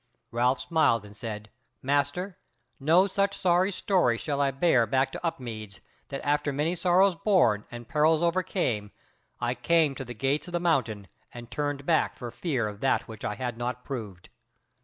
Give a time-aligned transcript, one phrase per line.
[0.31, 1.51] Ralph smiled and said:
[1.83, 2.39] "Master,
[2.79, 7.65] no such sorry story shall I bear back to Upmeads, that after many sorrows borne,
[7.69, 8.91] and perils overcome,
[9.39, 13.07] I came to the Gates of the Mountains, and turned back for fear of that
[13.07, 14.29] which I had not proved."